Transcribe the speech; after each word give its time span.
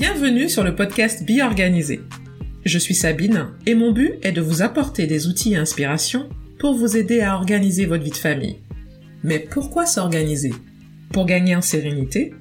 Bienvenue 0.00 0.48
sur 0.48 0.64
le 0.64 0.74
podcast 0.74 1.26
Bi 1.26 1.42
Organisé. 1.42 2.00
Je 2.64 2.78
suis 2.78 2.94
Sabine 2.94 3.48
et 3.66 3.74
mon 3.74 3.92
but 3.92 4.14
est 4.22 4.32
de 4.32 4.40
vous 4.40 4.62
apporter 4.62 5.06
des 5.06 5.26
outils 5.26 5.52
et 5.52 5.56
inspirations 5.56 6.30
pour 6.58 6.74
vous 6.74 6.96
aider 6.96 7.20
à 7.20 7.36
organiser 7.36 7.84
votre 7.84 8.02
vie 8.02 8.10
de 8.10 8.16
famille. 8.16 8.56
Mais 9.22 9.38
pourquoi 9.38 9.84
s'organiser? 9.84 10.54
Pour 11.12 11.26
gagner 11.26 11.54
en 11.54 11.60
sérénité, 11.60 12.32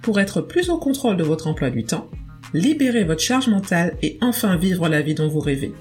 pour 0.00 0.20
être 0.20 0.40
plus 0.40 0.70
au 0.70 0.78
contrôle 0.78 1.18
de 1.18 1.22
votre 1.22 1.48
emploi 1.48 1.68
du 1.68 1.84
temps, 1.84 2.08
libérer 2.54 3.04
votre 3.04 3.20
charge 3.20 3.48
mentale 3.48 3.94
et 4.00 4.16
enfin 4.22 4.56
vivre 4.56 4.88
la 4.88 5.02
vie 5.02 5.14
dont 5.14 5.28
vous 5.28 5.40
rêvez? 5.40 5.74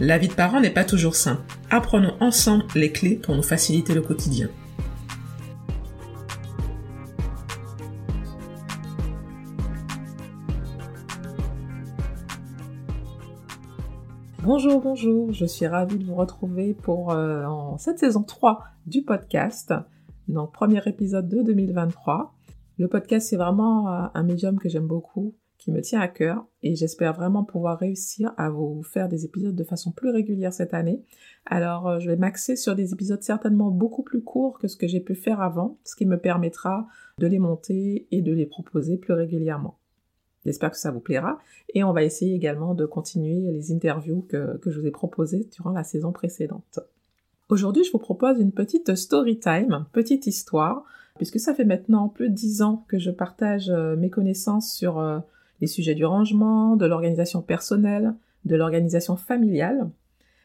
La 0.00 0.18
vie 0.18 0.26
de 0.26 0.34
parent 0.34 0.60
n'est 0.60 0.70
pas 0.70 0.84
toujours 0.84 1.14
simple. 1.14 1.44
Apprenons 1.70 2.14
ensemble 2.18 2.64
les 2.74 2.90
clés 2.90 3.20
pour 3.22 3.36
nous 3.36 3.42
faciliter 3.44 3.94
le 3.94 4.02
quotidien. 4.02 4.48
Bonjour, 14.48 14.80
bonjour, 14.80 15.30
je 15.30 15.44
suis 15.44 15.66
ravie 15.66 15.98
de 15.98 16.04
vous 16.06 16.14
retrouver 16.14 16.72
pour 16.72 17.12
euh, 17.12 17.44
en 17.44 17.76
cette 17.76 17.98
saison 17.98 18.22
3 18.22 18.64
du 18.86 19.02
podcast, 19.02 19.74
donc 20.26 20.54
premier 20.54 20.80
épisode 20.86 21.28
de 21.28 21.42
2023. 21.42 22.34
Le 22.78 22.88
podcast 22.88 23.28
c'est 23.28 23.36
vraiment 23.36 23.92
euh, 23.92 24.06
un 24.14 24.22
médium 24.22 24.58
que 24.58 24.70
j'aime 24.70 24.86
beaucoup, 24.86 25.36
qui 25.58 25.70
me 25.70 25.82
tient 25.82 26.00
à 26.00 26.08
cœur 26.08 26.46
et 26.62 26.76
j'espère 26.76 27.12
vraiment 27.12 27.44
pouvoir 27.44 27.78
réussir 27.78 28.32
à 28.38 28.48
vous 28.48 28.82
faire 28.82 29.10
des 29.10 29.26
épisodes 29.26 29.54
de 29.54 29.64
façon 29.64 29.92
plus 29.92 30.08
régulière 30.08 30.54
cette 30.54 30.72
année. 30.72 31.04
Alors 31.44 31.86
euh, 31.86 31.98
je 32.00 32.08
vais 32.08 32.16
m'axer 32.16 32.56
sur 32.56 32.74
des 32.74 32.94
épisodes 32.94 33.22
certainement 33.22 33.70
beaucoup 33.70 34.02
plus 34.02 34.22
courts 34.22 34.58
que 34.58 34.66
ce 34.66 34.78
que 34.78 34.86
j'ai 34.86 35.00
pu 35.00 35.14
faire 35.14 35.42
avant, 35.42 35.78
ce 35.84 35.94
qui 35.94 36.06
me 36.06 36.18
permettra 36.18 36.86
de 37.18 37.26
les 37.26 37.38
monter 37.38 38.08
et 38.12 38.22
de 38.22 38.32
les 38.32 38.46
proposer 38.46 38.96
plus 38.96 39.12
régulièrement. 39.12 39.77
J'espère 40.48 40.70
que 40.70 40.78
ça 40.78 40.90
vous 40.90 41.00
plaira. 41.00 41.38
Et 41.74 41.84
on 41.84 41.92
va 41.92 42.02
essayer 42.02 42.34
également 42.34 42.74
de 42.74 42.86
continuer 42.86 43.52
les 43.52 43.70
interviews 43.70 44.24
que, 44.30 44.58
je 44.64 44.80
vous 44.80 44.86
ai 44.86 44.90
proposées 44.90 45.46
durant 45.52 45.72
la 45.72 45.84
saison 45.84 46.10
précédente. 46.10 46.80
Aujourd'hui, 47.50 47.84
je 47.84 47.92
vous 47.92 47.98
propose 47.98 48.40
une 48.40 48.52
petite 48.52 48.94
story 48.94 49.38
time, 49.38 49.84
petite 49.92 50.26
histoire, 50.26 50.84
puisque 51.16 51.38
ça 51.38 51.52
fait 51.52 51.66
maintenant 51.66 52.08
plus 52.08 52.30
de 52.30 52.34
dix 52.34 52.62
ans 52.62 52.86
que 52.88 52.98
je 52.98 53.10
partage 53.10 53.68
euh, 53.68 53.94
mes 53.96 54.08
connaissances 54.08 54.72
sur 54.72 54.98
euh, 54.98 55.18
les 55.60 55.66
sujets 55.66 55.94
du 55.94 56.06
rangement, 56.06 56.76
de 56.76 56.86
l'organisation 56.86 57.42
personnelle, 57.42 58.14
de 58.46 58.56
l'organisation 58.56 59.16
familiale, 59.16 59.90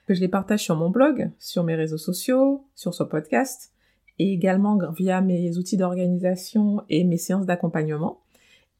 que 0.05 0.13
je 0.13 0.19
les 0.19 0.27
partage 0.27 0.63
sur 0.63 0.75
mon 0.75 0.89
blog, 0.89 1.31
sur 1.39 1.63
mes 1.63 1.75
réseaux 1.75 1.97
sociaux, 1.97 2.65
sur 2.75 2.93
ce 2.93 3.03
podcast, 3.03 3.71
et 4.19 4.33
également 4.33 4.77
via 4.91 5.21
mes 5.21 5.57
outils 5.57 5.77
d'organisation 5.77 6.83
et 6.89 7.05
mes 7.05 7.17
séances 7.17 7.45
d'accompagnement. 7.45 8.22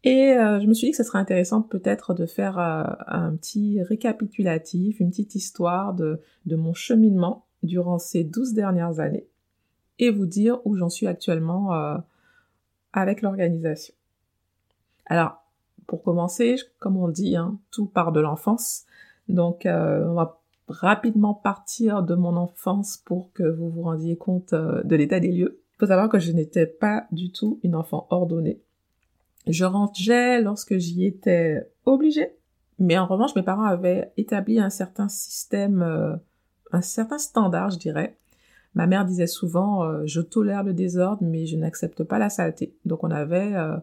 Et 0.03 0.33
euh, 0.33 0.59
je 0.59 0.67
me 0.67 0.73
suis 0.73 0.87
dit 0.87 0.91
que 0.91 0.97
ce 0.97 1.03
serait 1.03 1.19
intéressant 1.19 1.61
peut-être 1.61 2.13
de 2.13 2.25
faire 2.25 2.59
euh, 2.59 2.83
un 3.07 3.35
petit 3.35 3.81
récapitulatif, 3.81 4.99
une 4.99 5.09
petite 5.09 5.35
histoire 5.35 5.93
de, 5.93 6.19
mon 6.45 6.73
cheminement 6.73 7.45
durant 7.63 7.99
ces 7.99 8.25
douze 8.25 8.53
dernières 8.53 8.99
années 8.99 9.27
et 9.99 10.09
vous 10.09 10.25
dire 10.25 10.59
où 10.65 10.75
j'en 10.75 10.89
suis 10.89 11.07
actuellement 11.07 11.73
euh, 11.73 11.97
avec 12.91 13.21
l'organisation. 13.21 13.93
Alors, 15.05 15.41
pour 15.87 16.03
commencer, 16.03 16.57
comme 16.79 16.97
on 16.97 17.07
dit, 17.07 17.37
hein, 17.37 17.57
tout 17.71 17.85
part 17.85 18.11
de 18.11 18.19
l'enfance. 18.19 18.85
Donc, 19.29 19.63
on 19.65 20.13
va 20.13 20.41
rapidement 20.67 21.33
partir 21.33 22.03
de 22.03 22.15
mon 22.15 22.35
enfance 22.35 22.97
pour 22.97 23.31
que 23.33 23.43
vous 23.43 23.69
vous 23.69 23.83
rendiez 23.83 24.17
compte 24.17 24.53
de 24.53 24.95
l'état 24.95 25.19
des 25.19 25.31
lieux. 25.31 25.61
Il 25.73 25.79
faut 25.79 25.87
savoir 25.87 26.09
que 26.09 26.19
je 26.19 26.31
n'étais 26.31 26.65
pas 26.65 27.05
du 27.11 27.31
tout 27.31 27.59
une 27.63 27.75
enfant 27.75 28.07
ordonnée. 28.09 28.61
Je 29.47 29.65
rangeais 29.65 30.41
lorsque 30.41 30.77
j'y 30.77 31.05
étais 31.05 31.69
obligée. 31.85 32.37
Mais 32.79 32.97
en 32.97 33.05
revanche, 33.05 33.35
mes 33.35 33.43
parents 33.43 33.63
avaient 33.63 34.11
établi 34.17 34.59
un 34.59 34.69
certain 34.69 35.09
système, 35.09 35.81
euh, 35.81 36.15
un 36.71 36.81
certain 36.81 37.17
standard, 37.17 37.69
je 37.69 37.77
dirais. 37.77 38.17
Ma 38.73 38.87
mère 38.87 39.05
disait 39.05 39.27
souvent, 39.27 39.83
euh, 39.83 40.01
je 40.05 40.21
tolère 40.21 40.63
le 40.63 40.73
désordre, 40.73 41.23
mais 41.23 41.45
je 41.45 41.55
n'accepte 41.57 42.03
pas 42.03 42.17
la 42.17 42.29
saleté. 42.29 42.75
Donc 42.85 43.03
on 43.03 43.11
avait 43.11 43.53
euh, 43.53 43.77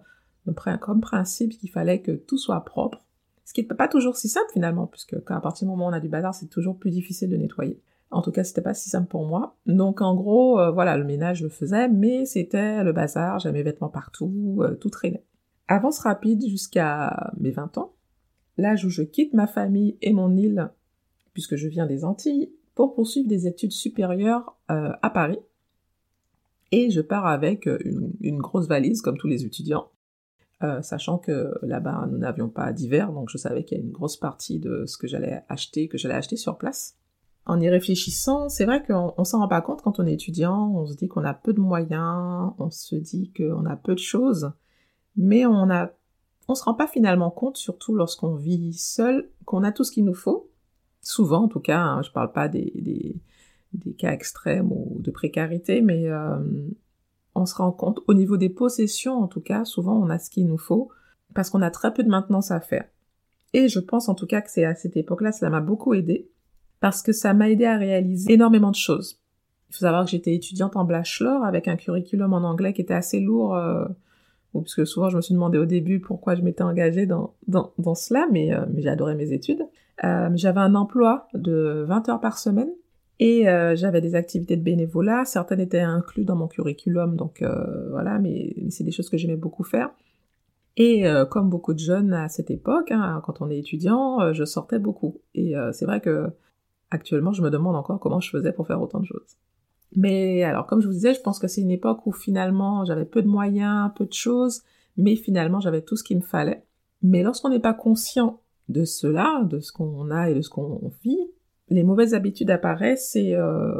comme 0.80 1.00
principe 1.00 1.56
qu'il 1.58 1.70
fallait 1.70 2.00
que 2.00 2.12
tout 2.12 2.38
soit 2.38 2.64
propre. 2.64 3.04
Ce 3.44 3.52
qui 3.52 3.62
n'est 3.62 3.68
pas 3.68 3.88
toujours 3.88 4.16
si 4.16 4.28
simple 4.28 4.50
finalement, 4.52 4.86
puisque 4.86 5.16
à 5.26 5.40
partir 5.40 5.66
du 5.66 5.70
moment 5.70 5.86
où 5.86 5.90
on 5.90 5.92
a 5.92 6.00
du 6.00 6.08
bazar, 6.08 6.34
c'est 6.34 6.46
toujours 6.46 6.76
plus 6.76 6.90
difficile 6.90 7.30
de 7.30 7.36
nettoyer. 7.36 7.80
En 8.10 8.22
tout 8.22 8.32
cas, 8.32 8.42
c'était 8.42 8.62
pas 8.62 8.74
si 8.74 8.90
simple 8.90 9.08
pour 9.08 9.24
moi. 9.26 9.56
Donc 9.66 10.00
en 10.00 10.14
gros, 10.14 10.72
voilà, 10.72 10.96
le 10.96 11.04
ménage 11.04 11.38
je 11.38 11.44
le 11.44 11.50
faisais, 11.50 11.88
mais 11.88 12.26
c'était 12.26 12.82
le 12.82 12.92
bazar, 12.92 13.38
j'avais 13.38 13.58
mes 13.58 13.62
vêtements 13.62 13.88
partout, 13.88 14.62
tout 14.80 14.90
traînait. 14.90 15.24
Avance 15.70 16.00
rapide 16.00 16.44
jusqu'à 16.48 17.32
mes 17.38 17.52
20 17.52 17.78
ans, 17.78 17.94
l'âge 18.58 18.84
où 18.84 18.90
je 18.90 19.02
quitte 19.02 19.34
ma 19.34 19.46
famille 19.46 19.96
et 20.02 20.12
mon 20.12 20.36
île, 20.36 20.68
puisque 21.32 21.54
je 21.54 21.68
viens 21.68 21.86
des 21.86 22.04
Antilles, 22.04 22.50
pour 22.74 22.92
poursuivre 22.92 23.28
des 23.28 23.46
études 23.46 23.70
supérieures 23.70 24.56
euh, 24.72 24.90
à 25.00 25.10
Paris. 25.10 25.38
Et 26.72 26.90
je 26.90 27.00
pars 27.00 27.24
avec 27.24 27.68
une, 27.84 28.38
grosse 28.38 28.66
valise, 28.66 29.00
comme 29.00 29.16
tous 29.16 29.28
les 29.28 29.44
étudiants, 29.44 29.92
euh, 30.64 30.82
sachant 30.82 31.18
que 31.18 31.54
là-bas, 31.62 32.08
nous 32.10 32.18
n'avions 32.18 32.48
pas 32.48 32.72
d'hiver, 32.72 33.12
donc 33.12 33.28
je 33.30 33.38
savais 33.38 33.62
qu'il 33.62 33.78
y 33.78 33.80
a 33.80 33.84
une 33.84 33.92
grosse 33.92 34.16
partie 34.16 34.58
de 34.58 34.86
ce 34.86 34.98
que 34.98 35.06
j'allais 35.06 35.44
acheter, 35.48 35.86
que 35.86 35.98
j'allais 35.98 36.14
acheter 36.14 36.36
sur 36.36 36.58
place. 36.58 36.96
En 37.46 37.60
y 37.60 37.68
réfléchissant, 37.68 38.48
c'est 38.48 38.64
vrai 38.64 38.82
qu'on 38.84 39.14
ne 39.16 39.24
s'en 39.24 39.38
rend 39.38 39.48
pas 39.48 39.60
compte 39.60 39.82
quand 39.82 40.00
on 40.00 40.06
est 40.06 40.14
étudiant, 40.14 40.72
on 40.74 40.86
se 40.86 40.96
dit 40.96 41.06
qu'on 41.06 41.24
a 41.24 41.32
peu 41.32 41.52
de 41.52 41.60
moyens, 41.60 42.54
on 42.58 42.70
se 42.70 42.96
dit 42.96 43.32
qu'on 43.36 43.66
a 43.66 43.76
peu 43.76 43.94
de 43.94 44.00
choses, 44.00 44.50
mais 45.16 45.46
on 45.46 45.70
a, 45.70 45.90
on 46.48 46.54
se 46.54 46.64
rend 46.64 46.74
pas 46.74 46.86
finalement 46.86 47.30
compte, 47.30 47.56
surtout 47.56 47.94
lorsqu'on 47.94 48.34
vit 48.34 48.72
seul, 48.72 49.28
qu'on 49.44 49.62
a 49.62 49.72
tout 49.72 49.84
ce 49.84 49.92
qu'il 49.92 50.04
nous 50.04 50.14
faut. 50.14 50.50
Souvent, 51.02 51.44
en 51.44 51.48
tout 51.48 51.60
cas, 51.60 51.80
hein, 51.80 52.02
je 52.02 52.10
parle 52.10 52.32
pas 52.32 52.48
des, 52.48 52.72
des, 53.72 53.92
cas 53.92 54.12
extrêmes 54.12 54.70
ou 54.72 54.96
de 55.00 55.10
précarité, 55.10 55.80
mais 55.80 56.08
euh, 56.08 56.38
on 57.34 57.46
se 57.46 57.54
rend 57.54 57.72
compte, 57.72 58.00
au 58.06 58.14
niveau 58.14 58.36
des 58.36 58.48
possessions, 58.48 59.14
en 59.14 59.28
tout 59.28 59.40
cas, 59.40 59.64
souvent 59.64 59.96
on 59.96 60.10
a 60.10 60.18
ce 60.18 60.30
qu'il 60.30 60.46
nous 60.46 60.58
faut, 60.58 60.90
parce 61.34 61.50
qu'on 61.50 61.62
a 61.62 61.70
très 61.70 61.92
peu 61.92 62.02
de 62.02 62.08
maintenance 62.08 62.50
à 62.50 62.60
faire. 62.60 62.86
Et 63.52 63.68
je 63.68 63.80
pense 63.80 64.08
en 64.08 64.14
tout 64.14 64.26
cas 64.26 64.40
que 64.40 64.50
c'est 64.50 64.64
à 64.64 64.74
cette 64.74 64.96
époque-là, 64.96 65.32
cela 65.32 65.50
m'a 65.50 65.60
beaucoup 65.60 65.94
aidé, 65.94 66.28
parce 66.80 67.02
que 67.02 67.12
ça 67.12 67.34
m'a 67.34 67.50
aidé 67.50 67.64
à 67.66 67.76
réaliser 67.76 68.32
énormément 68.32 68.70
de 68.70 68.76
choses. 68.76 69.20
Il 69.68 69.74
faut 69.74 69.80
savoir 69.80 70.04
que 70.04 70.10
j'étais 70.10 70.34
étudiante 70.34 70.76
en 70.76 70.84
bachelor 70.84 71.44
avec 71.44 71.68
un 71.68 71.76
curriculum 71.76 72.32
en 72.32 72.38
anglais 72.42 72.72
qui 72.72 72.80
était 72.80 72.94
assez 72.94 73.20
lourd. 73.20 73.54
Euh, 73.54 73.84
parce 74.52 74.74
que 74.74 74.84
souvent 74.84 75.08
je 75.08 75.16
me 75.16 75.22
suis 75.22 75.34
demandé 75.34 75.58
au 75.58 75.66
début 75.66 76.00
pourquoi 76.00 76.34
je 76.34 76.42
m'étais 76.42 76.62
engagée 76.62 77.06
dans, 77.06 77.34
dans, 77.46 77.72
dans 77.78 77.94
cela, 77.94 78.26
mais, 78.30 78.52
euh, 78.52 78.64
mais 78.72 78.86
adoré 78.86 79.14
mes 79.14 79.32
études. 79.32 79.66
Euh, 80.04 80.30
j'avais 80.34 80.60
un 80.60 80.74
emploi 80.74 81.28
de 81.34 81.84
20 81.86 82.08
heures 82.08 82.20
par 82.20 82.38
semaine 82.38 82.70
et 83.18 83.48
euh, 83.48 83.76
j'avais 83.76 84.00
des 84.00 84.14
activités 84.14 84.56
de 84.56 84.62
bénévolat, 84.62 85.24
certaines 85.24 85.60
étaient 85.60 85.80
incluses 85.80 86.24
dans 86.24 86.36
mon 86.36 86.48
curriculum, 86.48 87.16
donc 87.16 87.44
voilà, 87.90 88.18
mais, 88.18 88.54
c'est 88.70 88.84
des 88.84 88.92
choses 88.92 89.10
que 89.10 89.18
j'aimais 89.18 89.36
beaucoup 89.36 89.64
faire. 89.64 89.90
Et 90.76 91.04
comme 91.30 91.50
beaucoup 91.50 91.74
de 91.74 91.78
jeunes 91.78 92.14
à 92.14 92.28
cette 92.28 92.50
époque, 92.50 92.90
hein, 92.90 93.20
quand 93.26 93.42
on 93.42 93.50
est 93.50 93.58
étudiant, 93.58 94.32
je 94.32 94.44
sortais 94.44 94.78
beaucoup. 94.78 95.20
Et 95.34 95.52
c'est 95.72 95.84
vrai 95.84 96.00
que 96.00 96.28
actuellement, 96.90 97.32
je 97.32 97.42
me 97.42 97.50
demande 97.50 97.76
encore 97.76 98.00
comment 98.00 98.20
je 98.20 98.30
faisais 98.30 98.52
pour 98.52 98.66
faire 98.66 98.80
autant 98.80 99.00
de 99.00 99.04
choses. 99.04 99.36
Mais 99.96 100.44
alors, 100.44 100.66
comme 100.66 100.80
je 100.80 100.86
vous 100.86 100.92
disais, 100.92 101.14
je 101.14 101.20
pense 101.20 101.38
que 101.38 101.48
c'est 101.48 101.60
une 101.60 101.70
époque 101.70 102.06
où 102.06 102.12
finalement 102.12 102.84
j'avais 102.84 103.04
peu 103.04 103.22
de 103.22 103.28
moyens, 103.28 103.90
peu 103.96 104.06
de 104.06 104.12
choses, 104.12 104.62
mais 104.96 105.16
finalement 105.16 105.60
j'avais 105.60 105.82
tout 105.82 105.96
ce 105.96 106.04
qu'il 106.04 106.18
me 106.18 106.22
fallait. 106.22 106.64
Mais 107.02 107.22
lorsqu'on 107.22 107.48
n'est 107.48 107.60
pas 107.60 107.74
conscient 107.74 108.40
de 108.68 108.84
cela, 108.84 109.42
de 109.44 109.58
ce 109.58 109.72
qu'on 109.72 110.10
a 110.10 110.30
et 110.30 110.34
de 110.34 110.42
ce 110.42 110.50
qu'on 110.50 110.92
vit, 111.02 111.30
les 111.68 111.82
mauvaises 111.82 112.14
habitudes 112.14 112.50
apparaissent 112.50 113.16
et 113.16 113.34
euh, 113.34 113.72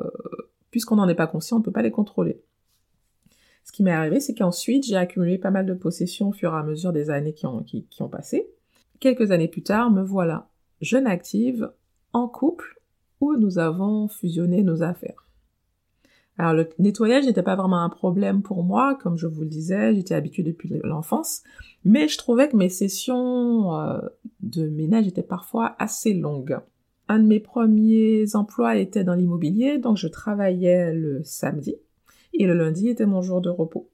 puisqu'on 0.71 0.97
n'en 0.97 1.09
est 1.09 1.15
pas 1.15 1.27
conscient, 1.27 1.57
on 1.57 1.61
ne 1.61 1.65
peut 1.65 1.73
pas 1.73 1.83
les 1.83 1.91
contrôler. 1.91 2.43
Ce 3.65 3.73
qui 3.73 3.83
m'est 3.83 3.93
arrivé, 3.93 4.19
c'est 4.21 4.35
qu'ensuite 4.35 4.85
j'ai 4.85 4.97
accumulé 4.97 5.39
pas 5.39 5.51
mal 5.51 5.67
de 5.67 5.75
possessions 5.75 6.31
au 6.31 6.33
fur 6.33 6.53
et 6.53 6.57
à 6.57 6.63
mesure 6.63 6.93
des 6.93 7.11
années 7.11 7.35
qui 7.35 7.47
ont, 7.47 7.63
qui 7.63 8.03
ont 8.03 8.09
passé. 8.09 8.49
Quelques 8.99 9.31
années 9.31 9.49
plus 9.49 9.63
tard, 9.63 9.91
me 9.91 10.03
voilà, 10.03 10.49
jeune 10.81 11.07
active, 11.07 11.71
en 12.13 12.27
couple, 12.27 12.81
où 13.21 13.37
nous 13.37 13.59
avons 13.59 14.09
fusionné 14.09 14.63
nos 14.63 14.83
affaires. 14.83 15.30
Alors 16.41 16.55
le 16.55 16.71
nettoyage 16.79 17.27
n'était 17.27 17.43
pas 17.43 17.55
vraiment 17.55 17.85
un 17.85 17.91
problème 17.91 18.41
pour 18.41 18.65
moi, 18.65 18.97
comme 19.03 19.19
je 19.19 19.27
vous 19.27 19.43
le 19.43 19.47
disais, 19.47 19.95
j'étais 19.95 20.15
habituée 20.15 20.43
depuis 20.43 20.73
l'enfance, 20.83 21.43
mais 21.85 22.09
je 22.09 22.17
trouvais 22.17 22.49
que 22.49 22.57
mes 22.57 22.71
sessions 22.71 23.79
euh, 23.79 23.99
de 24.41 24.67
ménage 24.67 25.07
étaient 25.07 25.23
parfois 25.23 25.77
assez 25.79 26.15
longues. 26.15 26.59
Un 27.09 27.19
de 27.19 27.27
mes 27.27 27.41
premiers 27.41 28.25
emplois 28.35 28.77
était 28.77 29.05
dans 29.05 29.13
l'immobilier, 29.13 29.77
donc 29.77 29.99
je 29.99 30.09
travaillais 30.09 30.95
le 30.95 31.21
samedi 31.25 31.77
et 32.33 32.47
le 32.47 32.55
lundi 32.55 32.89
était 32.89 33.05
mon 33.05 33.21
jour 33.21 33.43
de 33.43 33.51
repos. 33.51 33.91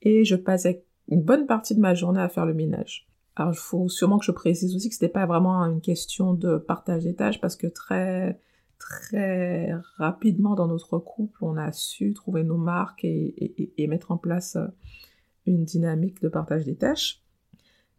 Et 0.00 0.24
je 0.24 0.36
passais 0.36 0.86
une 1.08 1.20
bonne 1.20 1.44
partie 1.44 1.74
de 1.74 1.80
ma 1.80 1.92
journée 1.92 2.22
à 2.22 2.30
faire 2.30 2.46
le 2.46 2.54
ménage. 2.54 3.06
Alors 3.36 3.52
il 3.52 3.58
faut 3.58 3.90
sûrement 3.90 4.18
que 4.18 4.24
je 4.24 4.32
précise 4.32 4.74
aussi 4.74 4.88
que 4.88 4.94
c'était 4.94 5.08
pas 5.08 5.26
vraiment 5.26 5.58
une 5.66 5.82
question 5.82 6.32
de 6.32 6.56
partage 6.56 7.02
des 7.02 7.14
tâches 7.14 7.38
parce 7.38 7.56
que 7.56 7.66
très 7.66 8.40
très 8.82 9.72
rapidement 9.96 10.54
dans 10.54 10.66
notre 10.66 10.98
couple, 10.98 11.44
on 11.44 11.56
a 11.56 11.72
su 11.72 12.12
trouver 12.12 12.42
nos 12.42 12.56
marques 12.56 13.04
et, 13.04 13.86
mettre 13.88 14.10
en 14.10 14.16
place 14.16 14.56
euh, 14.56 14.66
une 15.46 15.64
dynamique 15.64 16.20
de 16.22 16.28
partage 16.28 16.64
des 16.64 16.76
tâches. 16.76 17.22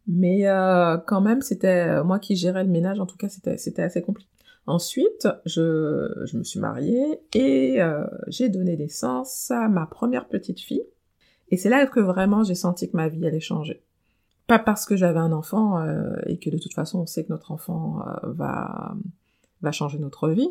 Mais 0.06 0.46
euh, 0.46 0.98
quand 0.98 1.20
même, 1.20 1.40
c'était 1.40 1.88
euh, 1.88 2.04
moi 2.04 2.18
qui 2.18 2.36
gérais 2.36 2.64
le 2.64 2.70
ménage. 2.70 3.00
En 3.00 3.06
tout 3.06 3.16
cas, 3.16 3.28
c'était 3.28 3.82
assez 3.82 4.02
compliqué. 4.02 4.30
Ensuite, 4.66 5.28
je, 5.46 6.36
me 6.36 6.42
suis 6.42 6.60
mariée 6.60 7.20
et 7.34 7.80
j'ai 8.28 8.48
donné 8.48 8.78
naissance 8.78 9.50
à 9.50 9.68
ma 9.68 9.86
première 9.86 10.26
petite 10.26 10.58
fille. 10.58 10.84
Et 11.50 11.58
c'est 11.58 11.68
là 11.68 11.86
que 11.86 12.00
vraiment 12.00 12.44
j'ai 12.44 12.54
senti 12.54 12.90
que 12.90 12.96
ma 12.96 13.08
vie 13.08 13.26
allait 13.26 13.40
changer. 13.40 13.82
Pas 14.46 14.58
parce 14.58 14.86
que 14.86 14.96
j'avais 14.96 15.18
un 15.18 15.32
enfant 15.32 15.84
et 16.24 16.38
que 16.38 16.48
de 16.48 16.56
toute 16.56 16.72
façon 16.72 17.00
on 17.00 17.06
sait 17.06 17.24
que 17.24 17.28
notre 17.30 17.52
enfant 17.52 18.02
va 18.22 18.96
changer 19.70 19.98
notre 19.98 20.30
vie, 20.30 20.48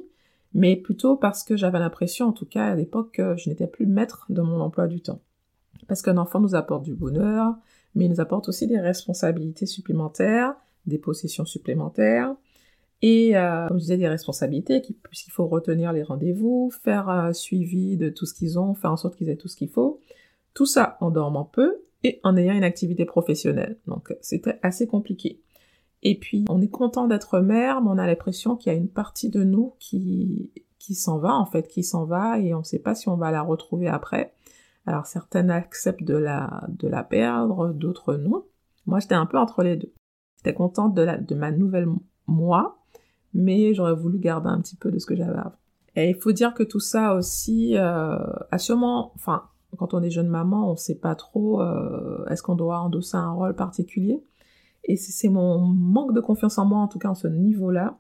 mais 0.54 0.76
plutôt 0.76 1.16
parce 1.16 1.44
que 1.44 1.56
j'avais 1.58 1.80
l'impression, 1.80 2.28
en 2.28 2.34
tout 2.34 2.46
cas 2.46 2.68
à 2.68 2.76
l'époque, 2.76 3.14
que 3.14 3.36
je 3.38 3.50
n'étais 3.50 3.68
plus 3.68 3.86
maître 3.86 4.26
de 4.30 4.42
mon 4.42 4.60
emploi 4.60 4.88
du 4.88 5.02
temps. 5.02 5.22
Parce 5.88 6.02
qu'un 6.02 6.18
enfant 6.18 6.40
nous 6.40 6.56
apporte 6.56 6.84
du 6.84 6.94
bonheur, 6.94 7.56
mais 7.96 8.06
il 8.06 8.10
nous 8.10 8.22
apporte 8.22 8.48
aussi 8.50 8.68
des 8.68 8.80
responsabilités 8.80 9.66
supplémentaires, 9.66 10.56
des 10.86 10.98
possessions 10.98 11.46
supplémentaires, 11.46 12.36
et 13.04 13.36
euh, 13.36 13.68
comme 13.68 13.78
je 13.78 13.82
disais, 13.82 13.98
des 13.98 14.08
responsabilités, 14.08 14.82
puisqu'il 15.04 15.32
faut 15.32 15.46
retenir 15.46 15.92
les 15.92 16.04
rendez-vous, 16.04 16.72
faire 16.84 17.10
un 17.10 17.34
suivi 17.34 17.98
de 17.98 18.10
tout 18.10 18.26
ce 18.26 18.34
qu'ils 18.34 18.58
ont, 18.58 18.76
faire 18.76 18.94
en 18.94 18.98
sorte 18.98 19.18
qu'ils 19.18 19.30
aient 19.30 19.36
tout 19.36 19.50
ce 19.50 19.58
qu'il 19.58 19.68
faut. 19.68 20.00
Tout 20.54 20.66
ça 20.66 20.98
en 21.02 21.12
dormant 21.12 21.44
peu 21.44 21.82
et 22.06 22.22
en 22.24 22.38
ayant 22.38 22.54
une 22.54 22.64
activité 22.64 23.04
professionnelle. 23.04 23.78
Donc 23.88 24.16
c'était 24.22 24.58
assez 24.64 24.88
compliqué. 24.88 25.43
Et 26.04 26.20
puis 26.20 26.46
on 26.50 26.62
est 26.62 26.70
content 26.70 27.08
d'être 27.08 27.40
mère, 27.40 27.82
mais 27.82 27.90
on 27.90 27.98
a 27.98 28.06
l'impression 28.06 28.56
qu'il 28.56 28.72
y 28.72 28.76
a 28.76 28.78
une 28.78 28.90
partie 28.90 29.30
de 29.30 29.44
nous 29.44 29.74
qui 29.80 30.52
qui 30.78 30.96
s'en 30.96 31.18
va 31.18 31.34
en 31.34 31.46
fait, 31.46 31.70
qui 31.70 31.82
s'en 31.82 32.04
va 32.04 32.40
et 32.40 32.54
on 32.54 32.60
ne 32.60 32.64
sait 32.64 32.80
pas 32.80 32.94
si 32.94 33.08
on 33.08 33.16
va 33.16 33.32
la 33.32 33.42
retrouver 33.42 33.88
après. 33.88 34.34
Alors 34.86 35.06
certaines 35.06 35.50
acceptent 35.50 36.04
de 36.04 36.18
la, 36.18 36.66
de 36.68 36.90
la 36.90 37.04
perdre, 37.04 37.72
d'autres 37.74 38.16
non. 38.16 38.44
Moi, 38.86 39.00
j'étais 39.00 39.16
un 39.16 39.26
peu 39.26 39.38
entre 39.38 39.64
les 39.64 39.78
deux. 39.78 39.94
J'étais 40.38 40.54
contente 40.54 40.94
de, 40.94 41.02
la, 41.02 41.18
de 41.18 41.36
ma 41.36 41.52
nouvelle 41.52 41.88
moi, 42.28 42.84
mais 43.34 43.74
j'aurais 43.74 43.96
voulu 43.96 44.20
garder 44.20 44.50
un 44.50 44.60
petit 44.60 44.76
peu 44.76 44.92
de 44.92 45.00
ce 45.00 45.06
que 45.06 45.16
j'avais 45.16 45.40
avant. 45.40 45.56
Et 45.96 46.10
il 46.10 46.16
faut 46.16 46.34
dire 46.34 46.54
que 46.54 46.64
tout 46.64 46.82
ça 46.82 47.16
aussi 47.16 47.78
euh, 47.78 48.18
enfin, 49.16 49.44
quand 49.78 49.94
on 49.94 50.02
est 50.02 50.10
jeune 50.10 50.28
maman, 50.28 50.70
on 50.70 50.76
sait 50.76 51.00
pas 51.00 51.16
trop 51.16 51.62
euh, 51.62 52.26
est-ce 52.30 52.44
qu'on 52.44 52.56
doit 52.56 52.80
endosser 52.80 53.16
un 53.16 53.32
rôle 53.32 53.56
particulier. 53.56 54.22
Et 54.86 54.98
c'est 54.98 55.30
mon 55.30 55.60
manque 55.60 56.14
de 56.14 56.20
confiance 56.20 56.58
en 56.58 56.66
moi, 56.66 56.80
en 56.80 56.88
tout 56.88 57.00
cas 57.00 57.10
en 57.10 57.16
ce 57.16 57.28
niveau-là. 57.28 57.98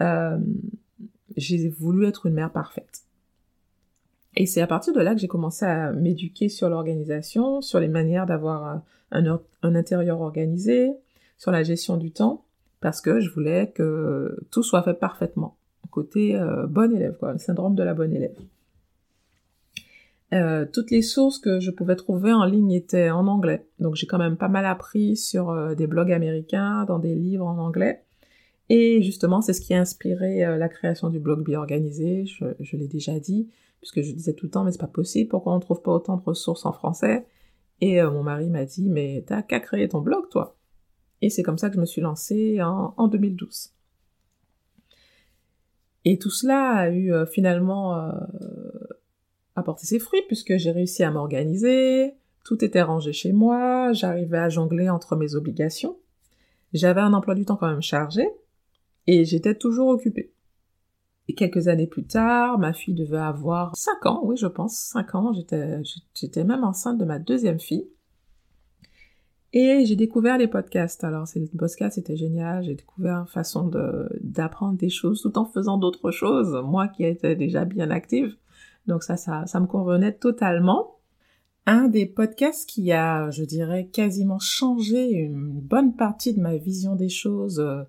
Euh, 0.00 0.38
j'ai 1.36 1.68
voulu 1.68 2.06
être 2.06 2.26
une 2.26 2.34
mère 2.34 2.50
parfaite. 2.50 3.02
Et 4.36 4.46
c'est 4.46 4.60
à 4.60 4.66
partir 4.66 4.92
de 4.92 5.00
là 5.00 5.14
que 5.14 5.20
j'ai 5.20 5.28
commencé 5.28 5.64
à 5.64 5.92
m'éduquer 5.92 6.48
sur 6.48 6.68
l'organisation, 6.68 7.62
sur 7.62 7.80
les 7.80 7.88
manières 7.88 8.26
d'avoir 8.26 8.82
un, 9.10 9.40
un, 9.62 9.74
intérieur 9.74 10.20
organisé, 10.20 10.92
sur 11.38 11.50
la 11.50 11.62
gestion 11.62 11.96
du 11.96 12.10
temps, 12.10 12.44
parce 12.80 13.00
que 13.00 13.20
je 13.20 13.30
voulais 13.30 13.70
que 13.70 14.38
tout 14.50 14.62
soit 14.62 14.82
fait 14.82 14.94
parfaitement. 14.94 15.56
Côté 15.90 16.36
euh, 16.36 16.66
bon 16.66 16.94
élève, 16.94 17.16
quoi, 17.16 17.32
le 17.32 17.38
syndrome 17.38 17.74
de 17.74 17.82
la 17.82 17.94
bonne 17.94 18.12
élève. 18.12 18.36
Euh, 20.32 20.66
toutes 20.70 20.90
les 20.90 21.02
sources 21.02 21.38
que 21.38 21.60
je 21.60 21.70
pouvais 21.70 21.94
trouver 21.94 22.32
en 22.32 22.44
ligne 22.44 22.72
étaient 22.72 23.10
en 23.10 23.28
anglais, 23.28 23.64
donc 23.78 23.94
j'ai 23.94 24.08
quand 24.08 24.18
même 24.18 24.36
pas 24.36 24.48
mal 24.48 24.66
appris 24.66 25.16
sur 25.16 25.50
euh, 25.50 25.76
des 25.76 25.86
blogs 25.86 26.10
américains, 26.10 26.84
dans 26.84 26.98
des 26.98 27.14
livres 27.14 27.46
en 27.46 27.58
anglais. 27.58 28.02
Et 28.68 29.02
justement, 29.02 29.40
c'est 29.40 29.52
ce 29.52 29.60
qui 29.60 29.72
a 29.72 29.80
inspiré 29.80 30.44
euh, 30.44 30.56
la 30.56 30.68
création 30.68 31.10
du 31.10 31.20
blog 31.20 31.44
Bien 31.44 31.60
Organisé, 31.60 32.26
je, 32.26 32.44
je 32.58 32.76
l'ai 32.76 32.88
déjà 32.88 33.20
dit 33.20 33.48
puisque 33.80 34.02
je 34.02 34.12
disais 34.12 34.32
tout 34.32 34.46
le 34.46 34.50
temps, 34.50 34.64
mais 34.64 34.72
c'est 34.72 34.80
pas 34.80 34.88
possible, 34.88 35.28
pourquoi 35.28 35.54
on 35.54 35.60
trouve 35.60 35.80
pas 35.80 35.92
autant 35.92 36.16
de 36.16 36.22
ressources 36.22 36.66
en 36.66 36.72
français? 36.72 37.24
Et 37.80 38.02
mon 38.02 38.22
mari 38.22 38.48
m'a 38.48 38.64
dit, 38.64 38.88
mais 38.88 39.22
t'as 39.26 39.42
qu'à 39.42 39.60
créer 39.60 39.86
ton 39.86 40.00
blog, 40.00 40.28
toi. 40.30 40.56
Et 41.20 41.28
c'est 41.28 41.42
comme 41.42 41.58
ça 41.58 41.68
que 41.68 41.76
je 41.76 41.80
me 41.80 41.84
suis 41.84 42.00
lancée 42.00 42.60
en, 42.62 42.94
en 42.96 43.06
2012. 43.06 43.74
Et 46.06 46.18
tout 46.18 46.30
cela 46.30 46.70
a 46.70 46.90
eu 46.90 47.12
finalement 47.30 48.10
apporté 49.56 49.86
ses 49.86 49.98
fruits, 49.98 50.22
puisque 50.26 50.56
j'ai 50.56 50.70
réussi 50.70 51.02
à 51.02 51.10
m'organiser, 51.10 52.14
tout 52.44 52.64
était 52.64 52.82
rangé 52.82 53.12
chez 53.12 53.32
moi, 53.32 53.92
j'arrivais 53.92 54.38
à 54.38 54.48
jongler 54.48 54.88
entre 54.88 55.16
mes 55.16 55.34
obligations, 55.34 55.98
j'avais 56.72 57.00
un 57.00 57.14
emploi 57.14 57.34
du 57.34 57.44
temps 57.44 57.56
quand 57.56 57.68
même 57.68 57.82
chargé, 57.82 58.28
et 59.06 59.24
j'étais 59.24 59.54
toujours 59.54 59.88
occupée. 59.88 60.32
Et 61.28 61.34
quelques 61.34 61.66
années 61.68 61.88
plus 61.88 62.04
tard, 62.04 62.58
ma 62.58 62.72
fille 62.72 62.94
devait 62.94 63.16
avoir 63.16 63.74
5 63.74 64.06
ans, 64.06 64.20
oui 64.22 64.36
je 64.36 64.46
pense, 64.46 64.76
5 64.76 65.14
ans, 65.16 65.32
j'étais, 65.32 66.44
même 66.44 66.62
enceinte 66.62 66.98
de 66.98 67.04
ma 67.04 67.18
deuxième 67.18 67.58
fille. 67.58 67.88
Et 69.52 69.86
j'ai 69.86 69.96
découvert 69.96 70.36
les 70.36 70.48
podcasts. 70.48 71.02
Alors, 71.02 71.26
ces 71.26 71.40
podcasts, 71.56 71.94
c'était 71.94 72.16
génial. 72.16 72.62
J'ai 72.62 72.74
découvert 72.74 73.20
une 73.20 73.26
façon 73.26 73.66
de, 73.66 74.06
d'apprendre 74.20 74.76
des 74.76 74.90
choses 74.90 75.22
tout 75.22 75.38
en 75.38 75.46
faisant 75.46 75.78
d'autres 75.78 76.10
choses. 76.10 76.60
Moi 76.62 76.88
qui 76.88 77.04
étais 77.04 77.36
déjà 77.36 77.64
bien 77.64 77.90
active. 77.90 78.36
Donc 78.86 79.02
ça, 79.02 79.16
ça, 79.16 79.46
ça 79.46 79.60
me 79.60 79.66
convenait 79.66 80.12
totalement. 80.12 80.96
Un 81.68 81.88
des 81.88 82.06
podcasts 82.06 82.68
qui 82.68 82.92
a, 82.92 83.28
je 83.30 83.42
dirais, 83.42 83.88
quasiment 83.92 84.38
changé 84.38 85.10
une 85.10 85.60
bonne 85.60 85.96
partie 85.96 86.32
de 86.32 86.40
ma 86.40 86.56
vision 86.56 86.94
des 86.94 87.08
choses, 87.08 87.58
euh, 87.58 87.82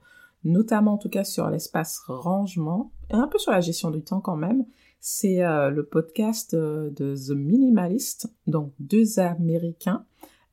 notamment 0.43 0.93
en 0.93 0.97
tout 0.97 1.09
cas 1.09 1.23
sur 1.23 1.47
l'espace 1.51 2.01
rangement, 2.07 2.91
et 3.11 3.13
un 3.13 3.27
peu 3.27 3.37
sur 3.37 3.51
la 3.51 3.61
gestion 3.61 3.91
du 3.91 4.01
temps 4.01 4.19
quand 4.19 4.35
même, 4.35 4.65
c'est 4.99 5.43
euh, 5.43 5.69
le 5.69 5.85
podcast 5.85 6.55
euh, 6.55 6.89
de 6.89 7.15
The 7.15 7.37
Minimalist, 7.37 8.33
donc 8.47 8.73
deux 8.79 9.19
Américains. 9.19 10.05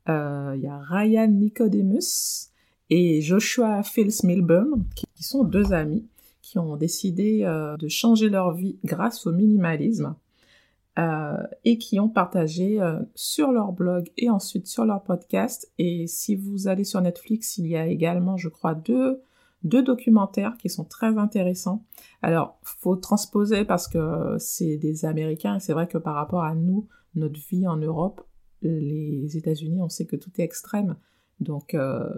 Il 0.06 0.60
y 0.62 0.66
a 0.66 0.78
Ryan 0.80 1.28
Nicodemus 1.28 2.50
et 2.90 3.22
Joshua 3.22 3.82
Phils 3.82 4.22
Milburn, 4.22 4.84
qui, 4.94 5.06
sont 5.24 5.44
deux 5.44 5.72
amis 5.72 6.06
qui 6.42 6.58
ont 6.58 6.76
décidé 6.76 7.40
de 7.78 7.88
changer 7.88 8.28
leur 8.28 8.52
vie 8.52 8.76
grâce 8.84 9.26
au 9.26 9.32
minimalisme. 9.32 10.14
Et 10.96 11.78
qui 11.78 11.98
ont 11.98 12.08
partagé 12.08 12.78
sur 13.14 13.50
leur 13.50 13.72
blog 13.72 14.10
et 14.16 14.30
ensuite 14.30 14.66
sur 14.66 14.84
leur 14.84 15.02
podcast. 15.02 15.72
Et 15.78 16.06
si 16.06 16.36
vous 16.36 16.68
allez 16.68 16.84
sur 16.84 17.00
Netflix, 17.00 17.58
il 17.58 17.66
y 17.66 17.76
a 17.76 17.86
également, 17.86 18.36
je 18.36 18.48
crois, 18.48 18.74
deux 18.74 19.20
deux 19.64 19.82
documentaires 19.82 20.56
qui 20.58 20.68
sont 20.68 20.84
très 20.84 21.16
intéressants. 21.18 21.84
Alors, 22.22 22.58
faut 22.62 22.96
transposer 22.96 23.64
parce 23.64 23.88
que 23.88 24.36
c'est 24.38 24.76
des 24.76 25.06
Américains 25.06 25.56
et 25.56 25.60
c'est 25.60 25.72
vrai 25.72 25.88
que 25.88 25.98
par 25.98 26.14
rapport 26.14 26.44
à 26.44 26.54
nous, 26.54 26.86
notre 27.14 27.40
vie 27.48 27.66
en 27.66 27.76
Europe, 27.76 28.20
les 28.62 29.36
États-Unis, 29.36 29.82
on 29.82 29.88
sait 29.88 30.06
que 30.06 30.16
tout 30.16 30.30
est 30.38 30.44
extrême. 30.44 30.96
Donc, 31.40 31.74
euh, 31.74 32.08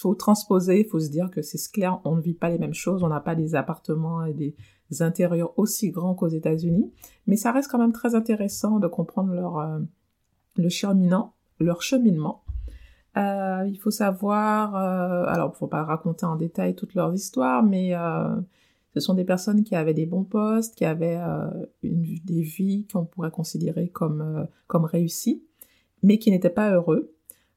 faut 0.00 0.14
transposer, 0.14 0.84
faut 0.84 0.98
se 0.98 1.10
dire 1.10 1.30
que 1.30 1.42
c'est 1.42 1.58
clair, 1.70 2.00
on 2.04 2.16
ne 2.16 2.20
vit 2.20 2.34
pas 2.34 2.48
les 2.48 2.58
mêmes 2.58 2.74
choses, 2.74 3.02
on 3.02 3.08
n'a 3.08 3.20
pas 3.20 3.34
des 3.34 3.54
appartements 3.54 4.24
et 4.24 4.34
des 4.34 4.56
intérieurs 5.00 5.58
aussi 5.58 5.90
grands 5.90 6.14
qu'aux 6.14 6.28
États-Unis, 6.28 6.92
mais 7.26 7.36
ça 7.36 7.52
reste 7.52 7.70
quand 7.70 7.78
même 7.78 7.92
très 7.92 8.14
intéressant 8.14 8.78
de 8.78 8.86
comprendre 8.86 9.32
leur 9.32 9.58
euh, 9.58 9.78
le 10.56 10.68
cheminement, 10.68 11.34
leur 11.58 11.82
cheminement 11.82 12.42
euh, 13.16 13.66
il 13.66 13.76
faut 13.76 13.90
savoir, 13.90 14.76
euh, 14.76 15.24
alors 15.26 15.56
faut 15.56 15.66
pas 15.66 15.82
raconter 15.82 16.26
en 16.26 16.36
détail 16.36 16.76
toutes 16.76 16.94
leurs 16.94 17.12
histoires, 17.12 17.62
mais 17.62 17.94
euh, 17.94 18.36
ce 18.94 19.00
sont 19.00 19.14
des 19.14 19.24
personnes 19.24 19.64
qui 19.64 19.74
avaient 19.74 19.94
des 19.94 20.06
bons 20.06 20.24
postes, 20.24 20.76
qui 20.76 20.84
avaient 20.84 21.18
une, 21.82 22.02
des 22.24 22.42
vies 22.42 22.86
qu'on 22.86 23.04
pourrait 23.04 23.30
considérer 23.30 23.88
comme 23.88 24.46
comme 24.68 24.84
réussies, 24.84 25.42
mais 26.02 26.18
qui 26.18 26.30
n'étaient 26.30 26.50
pas 26.50 26.72
heureux. 26.72 27.12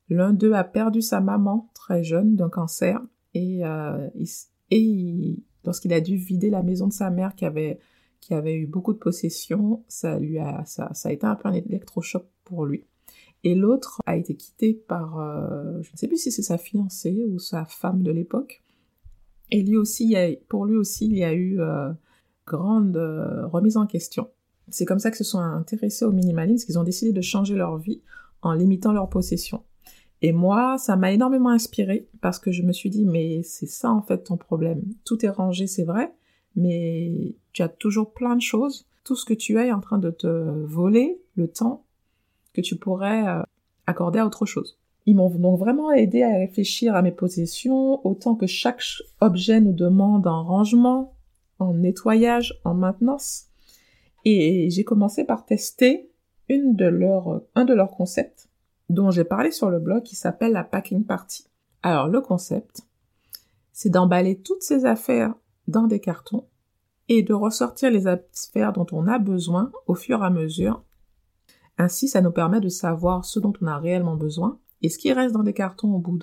L'un 0.10 0.34
d'eux 0.34 0.54
a 0.54 0.64
perdu 0.64 1.02
sa 1.02 1.22
maman 1.22 1.70
très 1.74 2.04
jeune 2.04 2.36
d'un 2.36 2.50
cancer 2.50 3.00
et, 3.34 3.66
euh, 3.66 4.10
il, 4.16 4.28
et 4.72 5.38
lorsqu'il 5.66 5.94
a 5.94 6.02
dû 6.02 6.16
vider 6.16 6.50
la 6.50 6.64
maison 6.64 6.88
de 6.88 6.94
sa 6.94 7.10
mère 7.10 7.36
qui 7.36 7.46
avait 7.46 7.80
qui 8.22 8.34
avait 8.34 8.56
eu 8.56 8.68
beaucoup 8.68 8.94
de 8.94 9.00
possessions, 9.00 9.84
ça 9.90 10.18
lui 10.18 10.40
a 10.40 10.64
ça, 10.66 10.92
a 11.04 11.12
été 11.12 11.26
un 11.26 11.36
peu 11.36 11.50
un 11.50 11.54
électrochoc 11.54 12.26
pour 12.46 12.66
lui. 12.66 12.86
Et 13.44 13.56
l'autre 13.56 14.02
a 14.06 14.16
été 14.16 14.36
quitté 14.36 14.74
par, 14.74 15.20
euh, 15.20 15.82
je 15.82 15.92
ne 15.92 15.98
sais 15.98 16.08
plus 16.08 16.18
si 16.18 16.32
c'est 16.32 16.42
sa 16.42 16.58
fiancée 16.58 17.26
ou 17.28 17.40
sa 17.40 17.66
femme 17.66 18.02
de 18.02 18.12
l'époque. 18.12 18.64
Et 19.52 19.62
lui 19.62 19.76
aussi, 19.76 20.06
il 20.06 20.12
y 20.12 20.16
a, 20.16 20.30
pour 20.48 20.66
lui 20.66 20.78
aussi, 20.78 21.06
il 21.08 21.18
y 21.18 21.26
a 21.26 21.34
eu 21.34 21.60
euh, 21.60 21.92
grande 22.48 22.96
euh, 22.96 23.46
remise 23.48 23.76
en 23.76 23.86
question. 23.86 24.30
C'est 24.70 24.86
comme 24.86 25.00
ça 25.00 25.12
qu'ils 25.12 25.18
se 25.18 25.24
sont 25.26 25.40
intéressés 25.40 26.06
au 26.06 26.14
minimalisme, 26.14 26.66
qu'ils 26.66 26.80
ont 26.80 26.84
décidé 26.84 27.12
de 27.12 27.22
changer 27.22 27.56
leur 27.56 27.78
vie 27.78 28.02
en 28.42 28.54
limitant 28.54 28.94
leurs 28.94 29.10
possessions. 29.10 29.64
Et 30.24 30.32
moi, 30.32 30.78
ça 30.78 30.96
m'a 30.96 31.12
énormément 31.12 31.50
inspiré 31.50 32.08
parce 32.22 32.40
que 32.40 32.50
je 32.50 32.64
me 32.64 32.72
suis 32.72 32.90
dit, 32.90 33.06
mais 33.06 33.44
c'est 33.44 33.68
ça 33.68 33.92
en 33.92 34.02
fait 34.02 34.24
ton 34.24 34.38
problème. 34.38 34.82
Tout 35.04 35.24
est 35.26 35.30
rangé, 35.30 35.68
c'est 35.68 35.84
vrai, 35.84 36.14
mais 36.56 37.36
tu 37.52 37.62
as 37.62 37.68
toujours 37.68 38.14
plein 38.14 38.38
de 38.38 38.42
choses. 38.42 38.88
Tout 39.04 39.18
ce 39.18 39.26
que 39.26 39.34
tu 39.34 39.60
as 39.60 39.66
est 39.66 39.74
en 39.74 39.82
train 39.82 39.98
de 39.98 40.12
te 40.12 40.28
voler 40.28 41.22
le 41.36 41.50
temps 41.50 41.84
que 42.54 42.62
tu 42.62 42.78
pourrais 42.78 43.28
euh, 43.28 43.42
accorder 43.86 44.20
à 44.20 44.26
autre 44.26 44.46
chose. 44.46 44.80
Ils 45.06 45.18
m'ont 45.18 45.30
donc 45.30 45.60
vraiment 45.60 45.92
aidé 45.92 46.24
à 46.24 46.38
réfléchir 46.38 46.96
à 46.96 47.02
mes 47.02 47.12
possessions, 47.12 48.06
autant 48.08 48.36
que 48.36 48.48
chaque 48.48 48.82
objet 49.20 49.60
nous 49.60 49.74
demande 49.74 50.26
un 50.26 50.42
rangement, 50.42 51.16
en 51.60 51.74
nettoyage, 51.74 52.62
en 52.64 52.74
maintenance. 52.74 53.48
Et 54.24 54.70
j'ai 54.70 54.86
commencé 54.86 55.26
par 55.26 55.46
tester 55.46 56.10
une 56.48 56.78
de 56.78 56.86
un 57.56 57.66
de 57.66 57.74
leurs 57.74 57.92
concepts, 57.92 58.48
dont 58.90 59.12
j'ai 59.12 59.24
parlé 59.24 59.52
sur 59.52 59.70
le 59.70 59.80
blog 59.80 60.04
qui 60.04 60.16
s'appelle 60.16 60.54
la 60.54 60.64
packing 60.64 61.06
party. 61.06 61.48
Alors 61.82 62.08
le 62.08 62.22
concept, 62.22 62.82
c'est 63.72 63.90
d'emballer 63.90 64.40
toutes 64.40 64.64
ces 64.64 64.86
affaires 64.86 65.34
dans 65.68 65.88
des 65.88 66.00
cartons 66.00 66.48
et 67.10 67.24
de 67.24 67.34
ressortir 67.34 67.92
les 67.92 68.08
affaires 68.08 68.74
dont 68.74 68.86
on 68.92 69.08
a 69.08 69.20
besoin 69.20 69.72
au 69.88 69.96
fur 69.96 70.22
et 70.22 70.26
à 70.26 70.30
mesure. 70.30 70.84
Ainsi, 71.78 72.08
ça 72.08 72.22
nous 72.22 72.32
permet 72.32 72.62
de 72.62 72.70
savoir 72.70 73.26
ce 73.26 73.40
dont 73.40 73.54
on 73.62 73.68
a 73.68 73.80
réellement 73.80 74.16
besoin 74.16 74.60
et 74.82 74.90
ce 74.90 74.98
qui 74.98 75.12
reste 75.12 75.34
dans 75.34 75.44
des 75.44 75.54
cartons 75.54 75.94
au 75.94 76.00
bout 76.00 76.20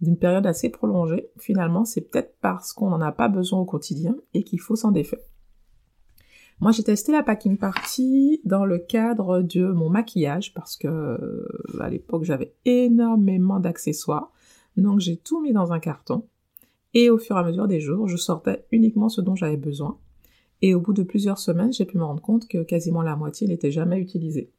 d'une 0.00 0.18
période 0.18 0.46
assez 0.46 0.70
prolongée, 0.70 1.30
finalement, 1.38 1.84
c'est 1.84 2.00
peut-être 2.00 2.36
parce 2.40 2.72
qu'on 2.72 2.90
n'en 2.90 3.00
a 3.00 3.12
pas 3.12 3.28
besoin 3.28 3.60
au 3.60 3.64
quotidien 3.64 4.16
et 4.34 4.42
qu'il 4.42 4.60
faut 4.60 4.76
s'en 4.76 4.90
défaire. 4.90 5.20
Moi, 6.60 6.72
j'ai 6.72 6.82
testé 6.82 7.12
la 7.12 7.22
packing 7.22 7.56
party 7.56 8.40
dans 8.44 8.64
le 8.64 8.78
cadre 8.78 9.42
de 9.42 9.66
mon 9.68 9.88
maquillage 9.88 10.52
parce 10.54 10.76
que 10.76 10.88
euh, 10.88 11.46
à 11.78 11.88
l'époque, 11.88 12.24
j'avais 12.24 12.52
énormément 12.64 13.60
d'accessoires. 13.60 14.32
Donc, 14.76 14.98
j'ai 14.98 15.16
tout 15.16 15.40
mis 15.40 15.52
dans 15.52 15.72
un 15.72 15.78
carton. 15.78 16.24
Et 16.94 17.10
au 17.10 17.18
fur 17.18 17.36
et 17.36 17.40
à 17.40 17.44
mesure 17.44 17.68
des 17.68 17.80
jours, 17.80 18.08
je 18.08 18.16
sortais 18.16 18.66
uniquement 18.72 19.08
ce 19.08 19.20
dont 19.20 19.36
j'avais 19.36 19.56
besoin. 19.56 19.98
Et 20.60 20.74
au 20.74 20.80
bout 20.80 20.92
de 20.92 21.04
plusieurs 21.04 21.38
semaines, 21.38 21.72
j'ai 21.72 21.84
pu 21.84 21.96
me 21.96 22.04
rendre 22.04 22.22
compte 22.22 22.48
que 22.48 22.64
quasiment 22.64 23.02
la 23.02 23.14
moitié 23.14 23.46
n'était 23.46 23.70
jamais 23.70 24.00
utilisée. 24.00 24.50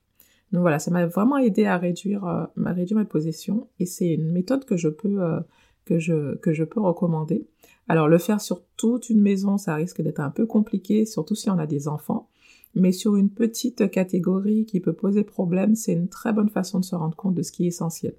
Donc 0.51 0.62
voilà, 0.62 0.79
ça 0.79 0.91
m'a 0.91 1.06
vraiment 1.06 1.38
aidé 1.38 1.65
à 1.65 1.77
réduire, 1.77 2.25
euh, 2.25 2.46
mes 2.56 3.06
possessions. 3.06 3.68
Et 3.79 3.86
c'est 3.86 4.13
une 4.13 4.32
méthode 4.32 4.65
que 4.65 4.77
je 4.77 4.88
peux, 4.88 5.22
euh, 5.22 5.39
que 5.89 6.51
je, 6.53 6.63
peux 6.63 6.79
recommander. 6.79 7.48
Alors 7.88 8.08
le 8.08 8.17
faire 8.17 8.41
sur 8.41 8.63
toute 8.77 9.10
une 9.10 9.22
maison, 9.22 9.58
ça 9.58 9.75
risque 9.75 10.01
d'être 10.01 10.19
un 10.19 10.29
peu 10.29 10.46
compliqué, 10.46 11.05
surtout 11.05 11.36
si 11.36 11.50
on 11.50 11.58
a 11.58 11.65
des 11.65 11.88
enfants. 11.88 12.29
Mais 12.75 12.91
sur 12.91 13.15
une 13.15 13.31
petite 13.31 13.89
catégorie 13.89 14.65
qui 14.65 14.79
peut 14.79 14.93
poser 14.93 15.24
problème, 15.24 15.75
c'est 15.75 15.93
une 15.93 16.08
très 16.08 16.34
bonne 16.34 16.50
façon 16.50 16.79
de 16.79 16.86
se 16.86 16.96
rendre 16.96 17.15
compte 17.15 17.34
de 17.34 17.41
ce 17.41 17.51
qui 17.51 17.65
est 17.65 17.69
essentiel. 17.69 18.15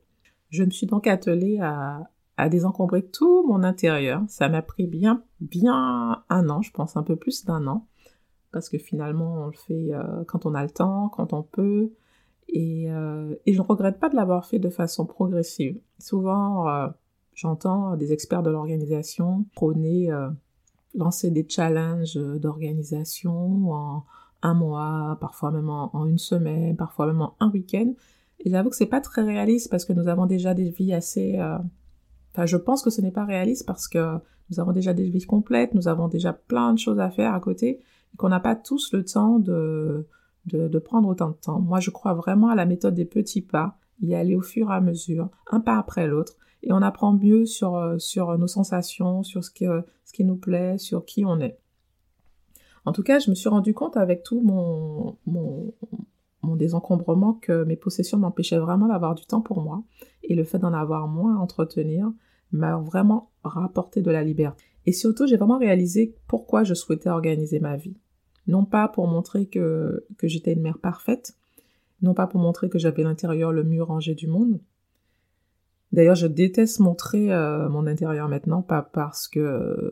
Je 0.49 0.65
me 0.65 0.71
suis 0.71 0.87
donc 0.87 1.07
attelée 1.07 1.61
à, 1.61 2.09
désencombrer 2.51 3.03
tout 3.03 3.47
mon 3.47 3.63
intérieur. 3.63 4.23
Ça 4.29 4.49
m'a 4.49 4.63
pris 4.63 4.87
bien, 4.87 5.23
bien 5.41 6.25
un 6.31 6.49
an, 6.49 6.63
je 6.63 6.73
pense 6.73 6.97
un 6.97 7.03
peu 7.03 7.15
plus 7.15 7.45
d'un 7.45 7.67
an, 7.67 7.87
parce 8.51 8.71
que 8.71 8.79
finalement 8.79 9.45
on 9.45 9.47
le 9.49 9.53
fait 9.53 9.93
euh, 9.93 10.25
quand 10.27 10.47
on 10.47 10.55
a 10.55 10.63
le 10.63 10.71
temps, 10.71 11.11
quand 11.11 11.35
on 11.35 11.43
peut, 11.43 11.93
et, 12.53 12.91
euh, 12.91 13.35
et 13.47 13.53
je 13.53 13.61
ne 13.61 13.67
regrette 13.67 14.01
pas 14.01 14.09
de 14.09 14.17
l'avoir 14.17 14.47
fait 14.47 14.59
de 14.59 14.71
façon 14.71 15.07
progressive. 15.07 15.79
Souvent, 15.99 16.69
euh, 16.69 16.89
J'entends 17.35 17.97
des 17.97 18.13
experts 18.13 18.43
de 18.43 18.51
l'organisation 18.51 19.47
prôner, 19.55 20.11
euh, 20.13 20.29
lancer 20.95 21.31
des 21.31 21.47
challenges 21.49 22.17
d'organisation 22.17 23.73
en 23.73 24.05
un 24.43 24.55
mois, 24.55 25.19
parfois 25.21 25.51
même 25.51 25.69
en, 25.69 26.07
une 26.07 26.19
semaine, 26.19 26.77
parfois 26.77 27.07
même 27.07 27.21
en 27.21 27.35
un 27.41 27.51
week-end. 27.51 27.93
Et 28.41 28.51
j'avoue 28.51 28.71
que 28.71 28.77
c'est 28.77 28.87
pas 28.87 29.01
très 29.01 29.23
réaliste 29.23 29.71
parce 29.71 29.85
que 29.85 29.93
nous 29.93 30.09
avons 30.09 30.27
déjà 30.27 30.55
des 30.55 30.71
vies 30.71 30.95
assez. 30.95 31.39
Euh, 31.39 31.59
enfin, 32.33 32.47
je 32.47 32.57
pense 32.57 32.83
que 32.83 32.91
ce 32.91 33.01
n'est 33.01 33.11
pas 33.11 33.25
réaliste 33.25 33.67
parce 33.67 33.87
que 33.87 34.17
nous 34.51 34.61
avons 34.61 34.73
déjà 34.73 34.95
des 34.95 35.09
vies 35.09 35.27
complètes, 35.27 35.75
nous 35.75 35.89
avons 35.89 36.09
déjà 36.09 36.33
plein 36.33 36.73
de 36.73 36.79
choses 36.79 36.99
à 36.99 37.11
faire 37.11 37.35
à 37.35 37.41
côté 37.41 37.81
et 38.13 38.17
qu'on 38.17 38.31
n'a 38.31 38.41
pas 38.41 38.57
tous 38.57 38.93
le 38.93 39.05
temps 39.05 39.39
de, 39.39 40.07
de 40.47 40.79
prendre 40.79 41.09
autant 41.09 41.29
de 41.29 41.35
temps. 41.35 41.61
Moi, 41.61 41.81
je 41.81 41.91
crois 41.91 42.15
vraiment 42.15 42.49
à 42.49 42.55
la 42.55 42.67
méthode 42.67 42.95
des 42.95 43.05
petits 43.05 43.43
pas, 43.43 43.77
y 44.03 44.15
aller 44.15 44.35
au 44.35 44.43
fur 44.43 44.71
et 44.71 44.75
à 44.75 44.81
mesure, 44.81 45.29
un 45.51 45.61
pas 45.61 45.79
après 45.79 46.07
l'autre, 46.07 46.37
et 46.63 46.73
on 46.73 46.83
apprend 46.83 47.13
mieux 47.13 47.47
sur, 47.47 47.77
euh, 47.77 47.99
sur 47.99 48.37
nos 48.37 48.47
sensations, 48.47 49.23
sur 49.23 49.45
ce 49.45 49.51
qui, 49.51 49.65
ce 50.05 50.13
qui 50.13 50.25
nous 50.25 50.37
plaît, 50.37 50.79
sur 50.79 51.05
qui 51.05 51.25
on 51.25 51.41
est. 51.41 51.59
En 52.85 52.93
tout 52.93 53.03
cas, 53.03 53.19
je 53.19 53.31
me 53.31 53.35
suis 53.35 53.49
rendu 53.49 53.75
compte 53.75 53.97
avec 53.97 54.23
tout 54.23 54.41
mon, 54.41 55.17
mon, 55.27 55.73
mon 56.43 56.57
désencombrement 56.57 57.35
que 57.35 57.65
mes 57.65 57.77
possessions 57.77 58.19
m'empêchaient 58.19 58.59
vraiment 58.59 58.89
d'avoir 58.89 59.15
du 59.15 59.27
temps 59.27 59.43
pour 59.43 59.61
moi 59.61 59.83
et 60.23 60.35
le 60.35 60.45
fait 60.45 60.59
d'en 60.59 60.73
avoir 60.73 61.09
moins 61.09 61.37
à 61.37 61.39
entretenir 61.39 62.11
m'a 62.53 62.77
vraiment 62.77 63.31
rapporté 63.45 64.03
de 64.03 64.11
la 64.11 64.25
liberté. 64.25 64.65
Et 64.87 64.93
surtout, 64.93 65.27
j'ai 65.27 65.37
vraiment 65.37 65.59
réalisé 65.59 66.15
pourquoi 66.27 66.65
je 66.65 66.75
souhaitais 66.75 67.11
organiser 67.11 67.61
ma 67.61 67.77
vie. 67.77 67.97
Non 68.47 68.65
pas 68.65 68.89
pour 68.89 69.07
montrer 69.07 69.47
que, 69.47 70.07
que 70.17 70.27
j'étais 70.27 70.55
une 70.55 70.63
mère 70.63 70.79
parfaite, 70.79 71.37
non 72.03 72.15
pas 72.15 72.27
pour 72.27 72.41
montrer 72.41 72.69
que 72.69 72.79
j'avais 72.79 73.03
l'intérieur 73.03 73.53
le 73.53 73.65
mieux 73.65 73.83
rangé 73.83 74.15
du 74.15 74.27
monde, 74.27 74.61
D'ailleurs, 75.93 76.15
je 76.15 76.27
déteste 76.27 76.79
montrer 76.79 77.33
euh, 77.33 77.69
mon 77.69 77.87
intérieur 77.87 78.29
maintenant, 78.29 78.63
pas 78.63 78.83
parce 78.83 79.27
que 79.27 79.91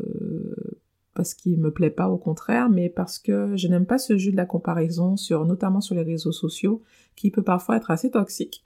parce 1.15 1.35
qu'il 1.35 1.59
me 1.59 1.73
plaît 1.73 1.91
pas, 1.91 2.09
au 2.09 2.17
contraire, 2.17 2.71
mais 2.71 2.89
parce 2.89 3.19
que 3.19 3.57
je 3.57 3.67
n'aime 3.67 3.87
pas 3.87 3.99
ce 3.99 4.17
jeu 4.17 4.31
de 4.31 4.37
la 4.37 4.47
comparaison 4.47 5.17
notamment 5.45 5.81
sur 5.81 5.97
les 5.97 6.05
réseaux 6.05 6.31
sociaux, 6.31 6.81
qui 7.17 7.33
peut 7.33 7.43
parfois 7.43 7.77
être 7.77 7.91
assez 7.91 8.13
toxique. 8.13 8.65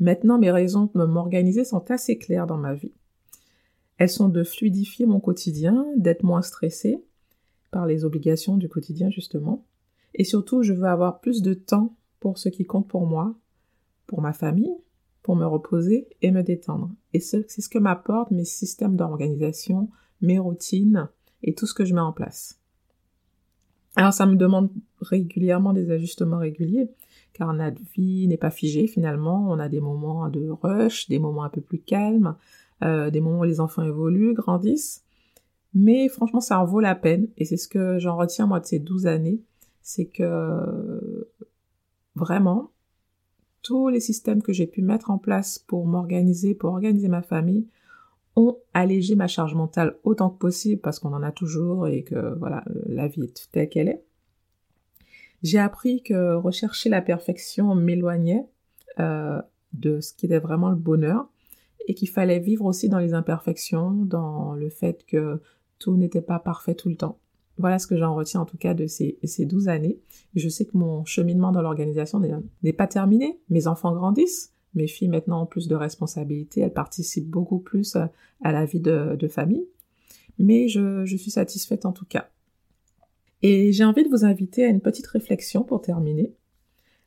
Maintenant, 0.00 0.40
mes 0.40 0.50
raisons 0.50 0.90
de 0.92 1.04
m'organiser 1.04 1.64
sont 1.64 1.92
assez 1.92 2.18
claires 2.18 2.48
dans 2.48 2.58
ma 2.58 2.74
vie. 2.74 2.92
Elles 3.98 4.10
sont 4.10 4.28
de 4.28 4.42
fluidifier 4.42 5.06
mon 5.06 5.20
quotidien, 5.20 5.86
d'être 5.96 6.24
moins 6.24 6.42
stressée 6.42 7.04
par 7.70 7.86
les 7.86 8.04
obligations 8.04 8.56
du 8.56 8.68
quotidien, 8.68 9.08
justement. 9.08 9.64
Et 10.16 10.24
surtout, 10.24 10.62
je 10.62 10.72
veux 10.72 10.84
avoir 10.84 11.20
plus 11.20 11.42
de 11.42 11.54
temps 11.54 11.94
pour 12.20 12.38
ce 12.38 12.48
qui 12.48 12.64
compte 12.64 12.88
pour 12.88 13.06
moi, 13.06 13.34
pour 14.06 14.22
ma 14.22 14.32
famille, 14.32 14.74
pour 15.22 15.36
me 15.36 15.46
reposer 15.46 16.08
et 16.22 16.30
me 16.30 16.42
détendre. 16.42 16.90
Et 17.12 17.20
c'est 17.20 17.48
ce 17.48 17.68
que 17.68 17.78
m'apportent 17.78 18.30
mes 18.30 18.44
systèmes 18.44 18.96
d'organisation, 18.96 19.90
mes 20.22 20.38
routines 20.38 21.08
et 21.42 21.54
tout 21.54 21.66
ce 21.66 21.74
que 21.74 21.84
je 21.84 21.94
mets 21.94 22.00
en 22.00 22.12
place. 22.12 22.58
Alors 23.94 24.12
ça 24.12 24.26
me 24.26 24.36
demande 24.36 24.70
régulièrement 25.00 25.72
des 25.72 25.90
ajustements 25.90 26.38
réguliers, 26.38 26.90
car 27.32 27.52
notre 27.52 27.80
vie 27.94 28.26
n'est 28.28 28.36
pas 28.36 28.50
figée 28.50 28.86
finalement. 28.86 29.46
On 29.50 29.58
a 29.58 29.68
des 29.68 29.80
moments 29.80 30.28
de 30.28 30.48
rush, 30.48 31.08
des 31.08 31.18
moments 31.18 31.44
un 31.44 31.50
peu 31.50 31.60
plus 31.60 31.78
calmes, 31.78 32.36
euh, 32.82 33.10
des 33.10 33.20
moments 33.20 33.40
où 33.40 33.44
les 33.44 33.60
enfants 33.60 33.82
évoluent, 33.82 34.34
grandissent. 34.34 35.02
Mais 35.74 36.08
franchement, 36.08 36.40
ça 36.40 36.60
en 36.60 36.64
vaut 36.64 36.80
la 36.80 36.94
peine. 36.94 37.28
Et 37.36 37.44
c'est 37.44 37.56
ce 37.56 37.68
que 37.68 37.98
j'en 37.98 38.16
retiens 38.16 38.46
moi 38.46 38.60
de 38.60 38.66
ces 38.66 38.78
12 38.78 39.06
années. 39.06 39.42
C'est 39.88 40.06
que 40.06 41.30
vraiment, 42.16 42.72
tous 43.62 43.88
les 43.88 44.00
systèmes 44.00 44.42
que 44.42 44.52
j'ai 44.52 44.66
pu 44.66 44.82
mettre 44.82 45.12
en 45.12 45.18
place 45.18 45.60
pour 45.60 45.86
m'organiser, 45.86 46.56
pour 46.56 46.70
organiser 46.72 47.06
ma 47.06 47.22
famille, 47.22 47.68
ont 48.34 48.58
allégé 48.74 49.14
ma 49.14 49.28
charge 49.28 49.54
mentale 49.54 49.96
autant 50.02 50.28
que 50.28 50.38
possible 50.38 50.80
parce 50.80 50.98
qu'on 50.98 51.12
en 51.12 51.22
a 51.22 51.30
toujours 51.30 51.86
et 51.86 52.02
que 52.02 52.34
voilà, 52.34 52.64
la 52.86 53.06
vie 53.06 53.22
est 53.22 53.48
telle 53.52 53.68
qu'elle 53.68 53.86
est. 53.86 54.02
J'ai 55.44 55.60
appris 55.60 56.02
que 56.02 56.34
rechercher 56.34 56.88
la 56.88 57.00
perfection 57.00 57.76
m'éloignait 57.76 58.44
euh, 58.98 59.40
de 59.72 60.00
ce 60.00 60.14
qui 60.14 60.26
était 60.26 60.40
vraiment 60.40 60.70
le 60.70 60.74
bonheur 60.76 61.28
et 61.86 61.94
qu'il 61.94 62.08
fallait 62.08 62.40
vivre 62.40 62.64
aussi 62.64 62.88
dans 62.88 62.98
les 62.98 63.14
imperfections, 63.14 63.92
dans 63.92 64.54
le 64.54 64.68
fait 64.68 65.06
que 65.06 65.40
tout 65.78 65.96
n'était 65.96 66.22
pas 66.22 66.40
parfait 66.40 66.74
tout 66.74 66.88
le 66.88 66.96
temps. 66.96 67.20
Voilà 67.58 67.78
ce 67.78 67.86
que 67.86 67.96
j'en 67.96 68.14
retiens 68.14 68.40
en 68.40 68.44
tout 68.44 68.58
cas 68.58 68.74
de 68.74 68.86
ces, 68.86 69.18
ces 69.24 69.46
12 69.46 69.68
années. 69.68 69.98
je 70.34 70.48
sais 70.48 70.66
que 70.66 70.76
mon 70.76 71.04
cheminement 71.04 71.52
dans 71.52 71.62
l'organisation 71.62 72.20
n'est 72.62 72.72
pas 72.72 72.86
terminé. 72.86 73.40
Mes 73.48 73.66
enfants 73.66 73.92
grandissent. 73.92 74.52
Mes 74.74 74.86
filles 74.86 75.08
maintenant 75.08 75.42
ont 75.42 75.46
plus 75.46 75.68
de 75.68 75.74
responsabilités. 75.74 76.60
Elles 76.60 76.72
participent 76.72 77.30
beaucoup 77.30 77.58
plus 77.58 77.96
à, 77.96 78.10
la 78.42 78.66
vie 78.66 78.80
de, 78.80 79.28
famille. 79.28 79.66
Mais 80.38 80.68
je 80.68 81.16
suis 81.16 81.30
satisfaite 81.30 81.86
en 81.86 81.92
tout 81.92 82.04
cas. 82.04 82.28
Et 83.42 83.72
j'ai 83.72 83.84
envie 83.84 84.04
de 84.04 84.08
vous 84.08 84.24
inviter 84.24 84.64
à 84.64 84.68
une 84.68 84.80
petite 84.80 85.06
réflexion 85.06 85.62
pour 85.62 85.80
terminer. 85.80 86.34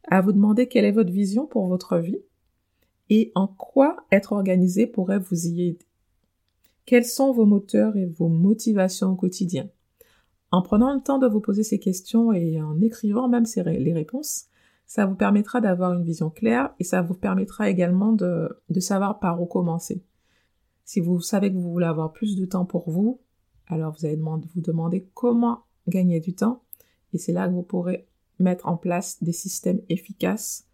À 0.07 0.21
vous 0.21 0.31
demander 0.31 0.67
quelle 0.67 0.85
est 0.85 0.91
votre 0.91 1.11
vision 1.11 1.45
pour 1.45 1.67
votre 1.67 1.97
vie 1.97 2.21
et 3.09 3.31
en 3.35 3.47
quoi 3.47 3.97
être 4.11 4.33
organisé 4.33 4.87
pourrait 4.87 5.19
vous 5.19 5.47
y 5.47 5.69
aider. 5.69 5.85
Quels 6.85 7.05
sont 7.05 7.31
vos 7.31 7.45
moteurs 7.45 7.97
et 7.97 8.05
vos 8.05 8.29
motivations 8.29 9.11
au 9.11 9.15
quotidien? 9.15 9.69
En 10.51 10.61
prenant 10.61 10.93
le 10.93 11.01
temps 11.01 11.19
de 11.19 11.27
vous 11.27 11.39
poser 11.39 11.63
ces 11.63 11.79
questions 11.79 12.33
et 12.33 12.61
en 12.61 12.81
écrivant 12.81 13.27
même 13.27 13.45
les 13.55 13.93
réponses, 13.93 14.45
ça 14.85 15.05
vous 15.05 15.15
permettra 15.15 15.61
d'avoir 15.61 15.93
une 15.93 16.03
vision 16.03 16.31
claire 16.31 16.73
et 16.79 16.83
ça 16.83 17.01
vous 17.01 17.13
permettra 17.13 17.69
également 17.69 18.11
de, 18.11 18.49
savoir 18.79 19.19
par 19.19 19.41
où 19.41 19.45
commencer. 19.45 20.03
Si 20.83 20.99
vous 20.99 21.21
savez 21.21 21.51
que 21.51 21.57
vous 21.57 21.71
voulez 21.71 21.85
avoir 21.85 22.11
plus 22.11 22.35
de 22.35 22.45
temps 22.45 22.65
pour 22.65 22.89
vous, 22.89 23.21
alors 23.67 23.93
vous 23.93 24.05
allez 24.05 24.15
vous 24.15 24.61
demander 24.61 25.07
comment 25.13 25.65
gagner 25.87 26.19
du 26.19 26.33
temps 26.33 26.63
et 27.13 27.19
c'est 27.19 27.33
là 27.33 27.47
que 27.47 27.53
vous 27.53 27.61
pourrez 27.61 28.07
mettre 28.39 28.67
en 28.67 28.77
place 28.77 29.21
des 29.21 29.31
systèmes 29.31 29.81
efficaces 29.89 30.67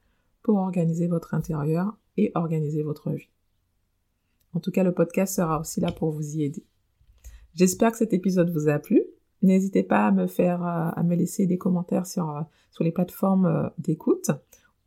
pour 0.43 0.57
organiser 0.57 1.07
votre 1.07 1.33
intérieur 1.33 1.97
et 2.15 2.31
organiser 2.35 2.83
votre 2.83 3.11
vie. 3.11 3.29
En 4.53 4.61
tout 4.61 4.71
cas, 4.71 4.83
le 4.83 4.93
podcast 4.93 5.35
sera 5.35 5.59
aussi 5.59 5.81
là 5.81 5.91
pour 5.91 6.11
vous 6.11 6.37
y 6.37 6.43
aider. 6.43 6.63
J'espère 7.53 7.91
que 7.91 7.97
cet 7.97 8.13
épisode 8.13 8.49
vous 8.51 8.69
a 8.69 8.79
plu. 8.79 9.03
N'hésitez 9.41 9.83
pas 9.83 10.07
à 10.07 10.11
me 10.11 10.27
faire, 10.27 10.63
euh, 10.63 10.89
à 10.95 11.03
me 11.03 11.15
laisser 11.15 11.45
des 11.45 11.57
commentaires 11.57 12.05
sur, 12.05 12.29
euh, 12.29 12.41
sur 12.71 12.83
les 12.83 12.91
plateformes 12.91 13.45
euh, 13.45 13.69
d'écoute 13.77 14.31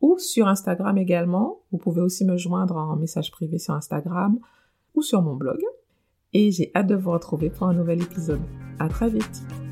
ou 0.01 0.17
sur 0.17 0.47
Instagram 0.47 0.97
également. 0.97 1.61
Vous 1.71 1.77
pouvez 1.77 2.01
aussi 2.01 2.25
me 2.25 2.37
joindre 2.37 2.75
en 2.75 2.95
message 2.95 3.31
privé 3.31 3.59
sur 3.59 3.73
Instagram 3.73 4.39
ou 4.95 5.01
sur 5.01 5.21
mon 5.21 5.35
blog. 5.35 5.59
Et 6.33 6.51
j'ai 6.51 6.71
hâte 6.75 6.87
de 6.87 6.95
vous 6.95 7.11
retrouver 7.11 7.49
pour 7.49 7.67
un 7.67 7.73
nouvel 7.73 8.01
épisode. 8.01 8.41
À 8.79 8.87
très 8.87 9.09
vite! 9.09 9.68